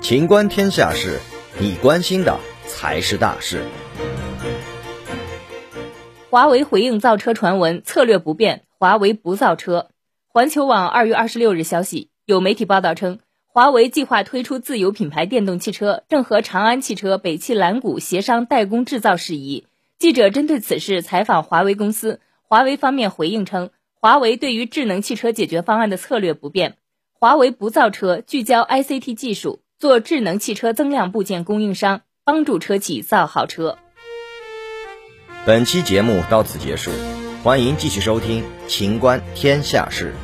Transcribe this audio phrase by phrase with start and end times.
[0.00, 1.18] 情观天下事，
[1.58, 3.62] 你关心的才是大事。
[6.30, 9.90] 华为回应造车传闻，策略不变，华为不造车。
[10.28, 19.66] 环球网二月二十六日消息，有媒体报道称，华为计划推出自有品牌电动汽车，正和长安汽车、北汽蓝谷协商代工制造事宜。
[19.98, 23.70] 记者针对此事采访华为公司，华为方面回应称，
[24.00, 26.76] 华为对于智能汽车解决方案的策略不变，
[27.20, 33.76] 华为不造车，聚焦 ICT 技术，做智能汽车增量部件供应商，帮助车企造好车。
[35.44, 36.92] 本期节目到此结束，
[37.42, 40.14] 欢迎继续收听《秦观天下事》。